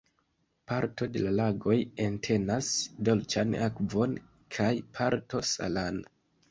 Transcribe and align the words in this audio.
Parto 0.69 1.07
de 1.17 1.21
la 1.25 1.33
lagoj 1.39 1.75
entenas 2.07 2.71
dolĉan 3.11 3.55
akvon 3.69 4.21
kaj 4.59 4.73
parto 4.99 5.49
salan. 5.57 6.07